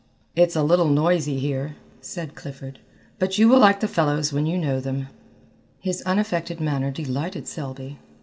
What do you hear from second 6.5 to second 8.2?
manner delighted Selby.